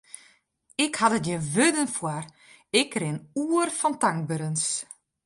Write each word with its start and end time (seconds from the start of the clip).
Ik 0.83 0.93
ha 0.99 1.07
der 1.11 1.21
gjin 1.25 1.43
wurden 1.53 1.89
foar, 1.97 2.25
ik 2.81 2.91
rin 3.01 3.23
oer 3.43 3.69
fan 3.79 3.95
tankberens. 4.01 4.65